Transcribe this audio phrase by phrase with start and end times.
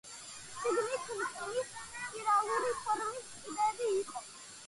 [0.53, 4.25] შიგნით რკინის სპირალური ფორმის კიბეები იყო.